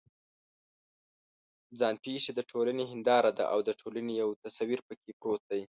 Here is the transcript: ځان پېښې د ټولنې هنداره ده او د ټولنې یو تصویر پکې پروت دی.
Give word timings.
ځان 1.79 1.95
پېښې 2.03 2.31
د 2.35 2.39
ټولنې 2.51 2.83
هنداره 2.91 3.31
ده 3.37 3.43
او 3.53 3.59
د 3.67 3.69
ټولنې 3.81 4.13
یو 4.21 4.29
تصویر 4.43 4.79
پکې 4.87 5.11
پروت 5.19 5.41
دی. 5.49 5.59